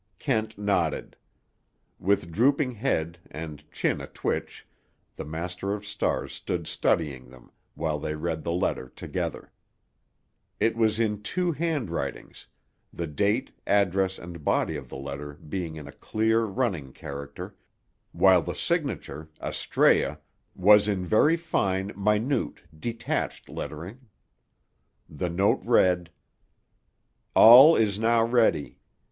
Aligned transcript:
Kent 0.17 0.57
nodded. 0.57 1.15
With 1.99 2.31
drooping 2.31 2.71
head, 2.71 3.19
and 3.29 3.63
chin 3.71 4.01
a 4.01 4.07
twitch, 4.07 4.65
the 5.15 5.23
Master 5.23 5.73
of 5.75 5.85
Stars 5.85 6.33
stood 6.33 6.65
studying 6.65 7.29
them, 7.29 7.51
while 7.75 7.99
they 7.99 8.15
read 8.15 8.41
the 8.43 8.51
letter 8.51 8.89
together. 8.89 9.51
It 10.59 10.75
was 10.75 10.99
in 10.99 11.21
two 11.21 11.51
handwritings, 11.51 12.47
the 12.91 13.05
date, 13.05 13.51
address 13.67 14.17
and 14.17 14.43
body 14.43 14.75
of 14.75 14.89
the 14.89 14.97
letter 14.97 15.33
being 15.33 15.75
in 15.75 15.87
a 15.87 15.91
clear 15.91 16.45
running 16.45 16.93
character, 16.93 17.55
while 18.11 18.41
the 18.41 18.55
signature, 18.55 19.29
"Astræa," 19.39 20.17
was 20.55 20.87
in 20.87 21.05
very 21.05 21.37
fine, 21.37 21.91
minute, 21.95 22.63
detached 22.75 23.49
lettering. 23.49 23.99
The 25.07 25.29
note 25.29 25.61
read: 25.63 26.09
"All 27.35 27.75
is 27.75 27.99
now 27.99 28.23
ready. 28.25 28.79